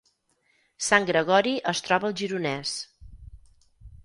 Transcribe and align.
Sant 0.85 1.05
Gregori 1.11 1.53
es 1.75 1.83
troba 1.89 2.09
al 2.11 2.17
Gironès 2.23 2.73